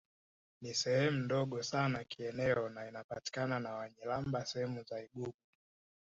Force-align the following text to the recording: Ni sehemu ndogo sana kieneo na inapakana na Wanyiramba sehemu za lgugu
Ni 0.61 0.73
sehemu 0.73 1.17
ndogo 1.17 1.63
sana 1.63 2.03
kieneo 2.03 2.69
na 2.69 2.87
inapakana 2.87 3.59
na 3.59 3.73
Wanyiramba 3.73 4.45
sehemu 4.45 4.83
za 4.83 5.01
lgugu 5.01 5.33